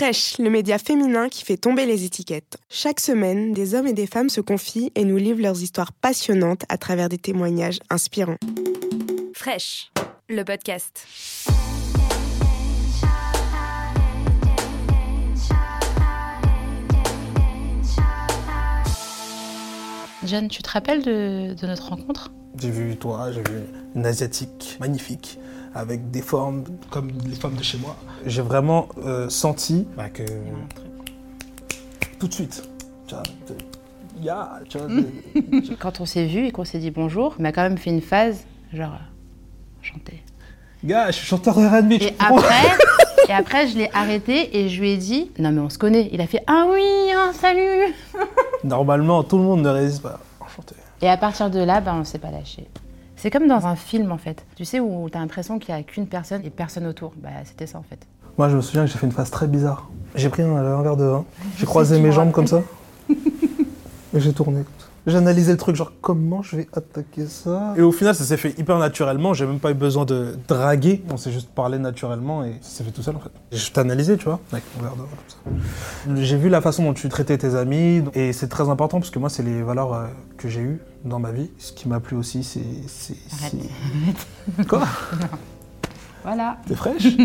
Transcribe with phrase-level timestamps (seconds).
[0.00, 2.56] Fresh, le média féminin qui fait tomber les étiquettes.
[2.70, 6.62] Chaque semaine, des hommes et des femmes se confient et nous livrent leurs histoires passionnantes
[6.70, 8.38] à travers des témoignages inspirants.
[9.34, 9.90] Fresh,
[10.30, 11.06] le podcast.
[20.24, 22.30] John, tu te rappelles de, de notre rencontre?
[22.58, 23.60] J'ai vu toi, j'ai vu
[23.94, 25.38] une asiatique magnifique
[25.74, 27.96] avec des formes comme les femmes de chez moi.
[28.26, 30.24] J'ai vraiment euh, senti bah, que
[32.18, 32.62] tout de suite,
[35.80, 38.02] Quand on s'est vu et qu'on s'est dit bonjour, il m'a quand même fait une
[38.02, 38.96] phase, genre, euh,
[39.82, 40.22] chanter.
[40.84, 42.66] gars, je suis chanteur de R&B, tu Et après,
[43.28, 46.08] et après, je l'ai arrêté et je lui ai dit, non mais on se connaît.
[46.12, 46.82] Il a fait, ah oui,
[47.14, 47.94] hein, salut
[48.64, 50.18] Normalement, tout le monde ne résiste pas.
[50.40, 50.74] Enchanté.
[51.02, 52.68] Et à partir de là, bah, on s'est pas lâché.
[53.16, 54.44] C'est comme dans un film en fait.
[54.56, 57.12] Tu sais, où t'as l'impression qu'il y a qu'une personne et personne autour.
[57.16, 58.06] Bah, c'était ça en fait.
[58.38, 59.88] Moi, je me souviens que j'ai fait une phase très bizarre.
[60.14, 61.24] J'ai pris un, un verre de vin,
[61.56, 62.62] j'ai croisé tu mes me jambes comme ça,
[63.10, 64.86] et j'ai tourné comme ça.
[65.06, 67.74] J'ai analysé le truc, genre comment je vais attaquer ça.
[67.76, 69.32] Et au final, ça s'est fait hyper naturellement.
[69.32, 71.02] J'ai même pas eu besoin de draguer.
[71.10, 73.30] On s'est juste parlé naturellement et ça s'est fait tout seul en fait.
[73.50, 75.08] J'ai juste analysé, tu vois, avec mon verre de comme
[76.16, 76.22] ça.
[76.22, 79.18] J'ai vu la façon dont tu traitais tes amis et c'est très important parce que
[79.18, 81.50] moi, c'est les valeurs euh, que j'ai eues dans ma vie.
[81.58, 82.60] Ce qui m'a plu aussi, c'est.
[82.86, 83.16] c'est-
[84.68, 84.82] Quoi
[86.24, 86.58] Voilà.
[86.66, 87.06] T'es fraîche?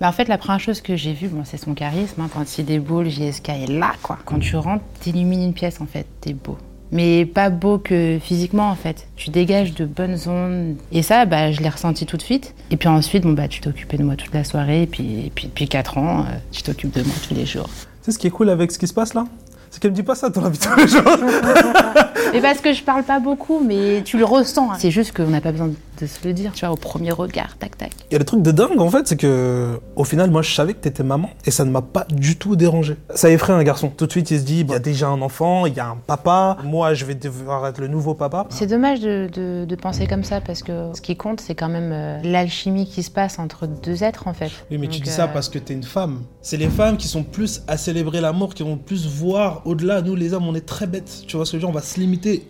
[0.00, 2.20] Bah, en fait, la première chose que j'ai vue, bon, c'est son charisme.
[2.20, 2.28] hein.
[2.32, 4.16] Quand il déboule, JSK est là, quoi.
[4.24, 6.06] Quand tu rentres, t'illumines une pièce, en fait.
[6.20, 6.56] T'es beau.
[6.90, 9.08] Mais pas beau que physiquement, en fait.
[9.16, 10.76] Tu dégages de bonnes ondes.
[10.92, 12.54] Et ça, bah, je l'ai ressenti tout de suite.
[12.70, 14.82] Et puis ensuite, bon, bah, tu t'es occupé de moi toute la soirée.
[14.82, 17.68] Et puis, et puis depuis 4 ans, euh, tu t'occupes de moi tous les jours.
[17.68, 19.26] Tu sais ce qui est cool avec ce qui se passe là?
[19.70, 21.02] C'est qu'elle me dit pas ça dans la vie de tous les jours.
[22.32, 24.72] Mais parce que je parle pas beaucoup, mais tu le ressens.
[24.72, 24.76] hein.
[24.78, 25.68] C'est juste qu'on n'a pas besoin
[26.00, 27.90] de se le dire, tu vois, au premier regard, tac, tac.
[28.10, 30.54] Il y a le truc de dingue en fait, c'est que au final, moi je
[30.54, 32.96] savais que t'étais maman et ça ne m'a pas du tout dérangé.
[33.14, 33.90] Ça effraie un garçon.
[33.96, 35.88] Tout de suite, il se dit, il y a déjà un enfant, il y a
[35.88, 38.46] un papa, moi je vais devoir être le nouveau papa.
[38.50, 41.68] C'est dommage de, de- de penser comme ça parce que ce qui compte, c'est quand
[41.68, 44.50] même euh, l'alchimie qui se passe entre deux êtres en fait.
[44.70, 46.22] Oui, mais tu dis ça euh, parce que t'es une femme.
[46.42, 50.00] C'est les femmes qui sont plus à célébrer l'amour, qui vont plus voir au-delà.
[50.00, 51.24] Nous, les hommes, on est très bêtes.
[51.26, 51.70] Tu vois ce que je veux dire?
[51.70, 51.98] On va se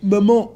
[0.02, 0.52] Maman,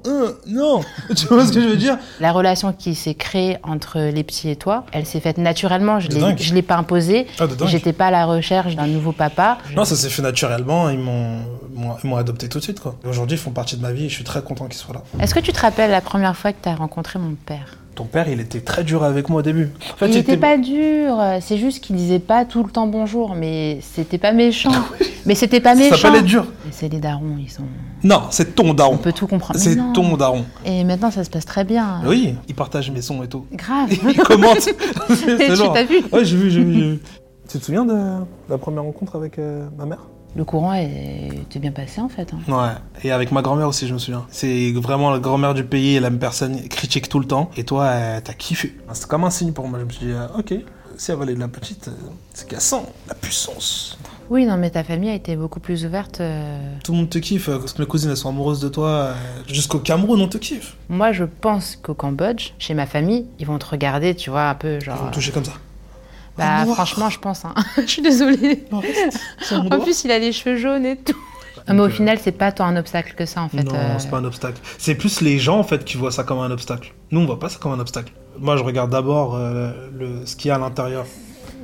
[0.46, 0.80] non
[1.16, 1.98] Tu vois ce que je veux dire?
[2.20, 6.00] La relation qui s'est créée entre les petits et toi, elle s'est faite naturellement.
[6.00, 7.26] Je De l'ai- pas imposée.
[7.38, 7.46] Ah.
[7.66, 9.58] J'étais pas à la recherche d'un nouveau papa.
[9.74, 10.90] Non, ça s'est fait naturellement.
[10.90, 14.14] Ils m'ont, adopté tout de suite, Aujourd'hui, ils font partie de ma vie et je
[14.14, 15.02] suis très content qu'ils soient là.
[15.20, 17.76] Est-ce que tu te rappelles la première fois que tu as rencontré mon père?
[17.94, 19.68] Ton père, il était très dur avec moi au début.
[19.92, 22.86] En fait, Il était- n'était pas dur, c'est juste qu'il disait pas tout le temps
[22.86, 24.70] bonjour, mais c'était pas méchant.
[25.26, 25.96] mais c'était pas Ça méchant.
[25.96, 26.46] s'appelle être dur.
[26.64, 27.64] Mais c'est les darons, ils sont.
[28.02, 28.94] Non, c'est ton daron.
[28.94, 29.60] On peut tout comprendre.
[29.60, 30.46] C'est ton daron.
[30.64, 32.00] Et maintenant ça se passe très bien.
[32.06, 33.44] Oui, il partage mes sons et tout.
[33.52, 33.90] Grave.
[34.08, 34.58] Il commente.
[35.08, 36.98] c'est tu t'as vu Ouais, j'ai vu, j'ai vu, j'ai vu.
[37.50, 37.94] Tu te souviens de
[38.48, 39.98] la première rencontre avec euh, ma mère?
[40.34, 42.32] Le courant était bien passé en fait.
[42.32, 42.38] hein.
[42.52, 42.72] Ouais,
[43.04, 44.24] et avec ma grand-mère aussi, je me souviens.
[44.30, 47.50] C'est vraiment la grand-mère du pays et la même personne critique tout le temps.
[47.56, 48.74] Et toi, euh, t'as kiffé.
[48.92, 49.78] C'est comme un signe pour moi.
[49.78, 50.54] Je me suis dit, euh, ok,
[50.96, 51.92] si elle valait de la petite, euh,
[52.32, 53.98] c'est qu'elle sent la puissance.
[54.30, 56.22] Oui, non, mais ta famille a été beaucoup plus ouverte.
[56.22, 56.58] euh.
[56.82, 58.88] Tout le monde te kiffe, parce que mes cousines, elles sont amoureuses de toi.
[58.88, 59.14] euh,
[59.48, 60.76] Jusqu'au Cameroun, on te kiffe.
[60.88, 64.54] Moi, je pense qu'au Cambodge, chez ma famille, ils vont te regarder, tu vois, un
[64.54, 65.04] peu Ils vont genre.
[65.06, 65.52] me toucher comme ça.
[66.38, 66.76] Bah, Ah, noir.
[66.76, 67.44] franchement, je pense.
[67.44, 67.54] hein.
[67.76, 68.64] je suis désolée.
[68.72, 68.80] Non,
[69.70, 71.16] En plus, il a les cheveux jaunes et tout.
[71.68, 73.62] mais au euh, final, c'est pas tant un obstacle que ça, en fait.
[73.62, 73.94] non, euh.
[73.98, 74.58] c'est pas un obstacle.
[74.78, 76.92] C'est plus les gens en fait qui voient ça comme un obstacle.
[77.10, 78.12] Nous, on voit pas ça comme un obstacle.
[78.38, 81.04] Moi, je regarde d'abord euh, le, ce qu'il y a à l'intérieur.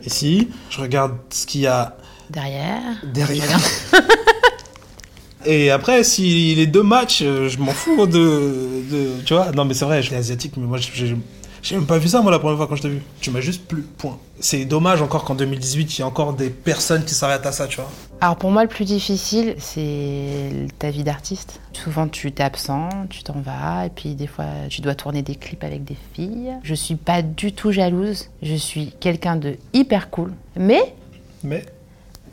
[0.05, 1.97] Ici, je regarde ce qu'il y a
[2.31, 2.83] Derrière.
[3.05, 3.59] derrière.
[5.47, 9.73] Et après, si les deux matchs, je m'en fous de, de- Tu vois Non, mais
[9.73, 11.17] c'est vrai, je suis asiatique, mais moi, j'ai
[11.63, 13.03] j'ai même pas vu ça, moi, la première fois quand je t'ai vu.
[13.21, 14.19] Tu m'as juste plu, point.
[14.41, 17.67] C'est dommage encore qu'en 2018, il y a encore des personnes qui s'arrêtent à ça,
[17.67, 17.91] tu vois.
[18.21, 21.61] Alors pour moi, le plus difficile, c'est ta vie d'artiste.
[21.73, 25.35] Souvent, tu t'es absent, tu t'en vas, et puis des fois, tu dois tourner des
[25.35, 26.53] clips avec des filles.
[26.63, 28.29] Je suis pas du tout jalouse.
[28.43, 30.33] Je suis quelqu'un de hyper cool.
[30.57, 30.95] Mais
[31.43, 31.65] Mais.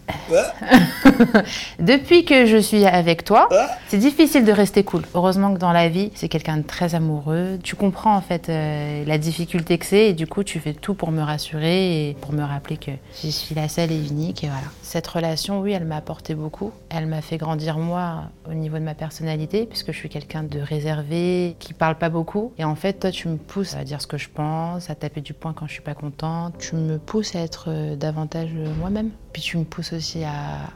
[1.80, 3.50] depuis que je suis avec toi,
[3.88, 5.04] c'est difficile de rester cool.
[5.14, 7.60] Heureusement que dans la vie, c'est quelqu'un de très amoureux.
[7.64, 10.94] Tu comprends en fait euh, la difficulté que c'est, et du coup, tu fais tout
[10.94, 12.92] pour me rassurer et pour me rappeler que
[13.24, 14.44] je suis la seule et unique.
[14.44, 14.68] Et voilà.
[14.82, 16.72] Cette relation, oui, elle m'a apporté beaucoup.
[16.90, 20.60] Elle m'a fait grandir moi au niveau de ma personnalité, puisque je suis quelqu'un de
[20.60, 22.54] réservé, qui parle pas beaucoup.
[22.58, 25.22] Et en fait, toi, tu me pousses à dire ce que je pense, à taper
[25.22, 26.58] du poing quand je suis pas contente.
[26.60, 29.12] Tu me pousses à être euh, davantage euh, moi-même.
[29.36, 30.32] Puis tu me pousses aussi à,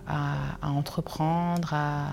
[0.06, 2.07] à- à entreprendre, à...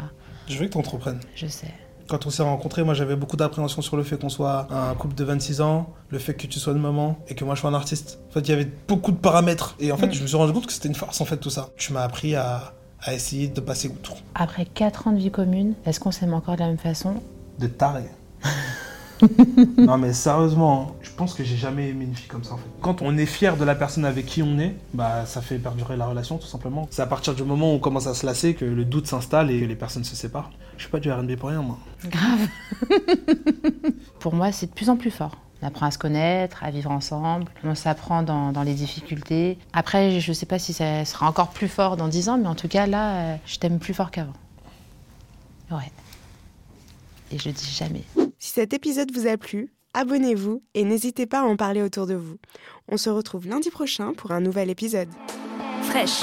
[0.46, 1.18] Je veux que tu entreprennes.
[1.34, 1.74] Je sais.
[2.06, 5.16] Quand on s'est rencontrés, moi j'avais beaucoup d'appréhension sur le fait qu'on soit un couple
[5.16, 7.70] de 26 ans, le fait que tu sois une maman et que moi je sois
[7.70, 8.20] un artiste.
[8.30, 9.74] En fait, il y avait beaucoup de paramètres.
[9.80, 10.12] Et en fait, Mm.
[10.12, 11.70] je me suis rendu compte que c'était une farce en fait tout ça.
[11.76, 14.14] Tu m'as appris à, à essayer de passer outre.
[14.36, 17.14] Après 4 ans de vie commune, est-ce qu'on s'aime encore de la même façon?
[17.58, 18.04] De taré.
[19.78, 22.68] non mais sérieusement, je pense que j'ai jamais aimé une fille comme ça en fait.
[22.80, 25.96] Quand on est fier de la personne avec qui on est, bah ça fait perdurer
[25.96, 26.86] la relation tout simplement.
[26.90, 29.50] C'est à partir du moment où on commence à se lasser que le doute s'installe
[29.50, 30.50] et les personnes se séparent.
[30.76, 31.78] Je suis pas du R&B pour rien moi.
[32.04, 32.48] Grave.
[34.20, 35.36] Pour moi, c'est de plus en plus fort.
[35.62, 39.58] On apprend à se connaître, à vivre ensemble, on s'apprend dans, les difficultés.
[39.72, 42.54] Après, je sais pas si ça sera encore plus fort dans 10 ans, mais en
[42.54, 44.34] tout cas, là, euh, je t'aime plus fort qu'avant.
[45.70, 45.90] Ouais.
[47.32, 48.02] Et je dis jamais.
[48.38, 52.14] Si cet épisode vous a plu, abonnez-vous et n'hésitez pas à en parler autour de
[52.14, 52.36] vous.
[52.88, 55.08] On se retrouve lundi prochain pour un nouvel épisode.
[55.82, 56.22] Fraîche.